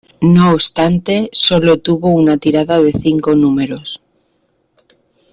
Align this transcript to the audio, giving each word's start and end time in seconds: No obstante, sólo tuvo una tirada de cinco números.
No 0.21 0.53
obstante, 0.53 1.29
sólo 1.31 1.77
tuvo 1.77 2.09
una 2.09 2.35
tirada 2.37 2.79
de 2.81 2.91
cinco 2.91 3.35
números. 3.35 4.01